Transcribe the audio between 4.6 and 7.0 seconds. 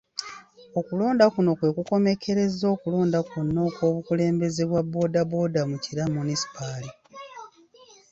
bwa bbooda bbooda mu Kira Munisipaali.